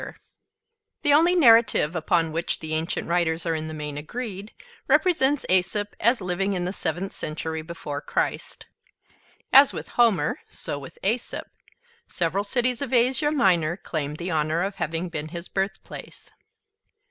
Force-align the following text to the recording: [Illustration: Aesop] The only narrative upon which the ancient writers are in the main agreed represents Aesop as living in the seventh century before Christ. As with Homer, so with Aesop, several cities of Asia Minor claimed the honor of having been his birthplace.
[Illustration: 0.01 0.19
Aesop] 0.19 1.03
The 1.03 1.13
only 1.13 1.35
narrative 1.35 1.95
upon 1.95 2.31
which 2.31 2.57
the 2.57 2.73
ancient 2.73 3.07
writers 3.07 3.45
are 3.45 3.53
in 3.53 3.67
the 3.67 3.73
main 3.75 3.99
agreed 3.99 4.51
represents 4.87 5.45
Aesop 5.47 5.95
as 5.99 6.19
living 6.21 6.53
in 6.53 6.65
the 6.65 6.73
seventh 6.73 7.13
century 7.13 7.61
before 7.61 8.01
Christ. 8.01 8.65
As 9.53 9.73
with 9.73 9.89
Homer, 9.89 10.39
so 10.49 10.79
with 10.79 10.97
Aesop, 11.03 11.45
several 12.07 12.43
cities 12.43 12.81
of 12.81 12.93
Asia 12.95 13.29
Minor 13.29 13.77
claimed 13.77 14.17
the 14.17 14.31
honor 14.31 14.63
of 14.63 14.77
having 14.77 15.07
been 15.09 15.27
his 15.27 15.47
birthplace. 15.47 16.31